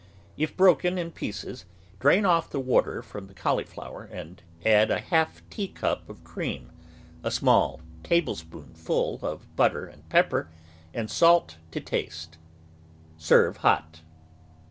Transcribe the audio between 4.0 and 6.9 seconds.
and add a half teacup of cream,